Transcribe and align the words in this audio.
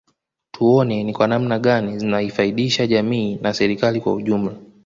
Tuone 0.51 1.03
ni 1.03 1.13
kwa 1.13 1.27
namna 1.27 1.59
gani 1.59 1.99
zinafaidisha 1.99 2.87
jamii 2.87 3.35
na 3.35 3.53
serikali 3.53 4.01
kwa 4.01 4.13
ujumla 4.13 4.53